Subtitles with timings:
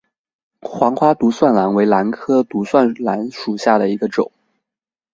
[0.61, 4.31] 黄花独蒜兰为兰科独蒜兰属下的一个种。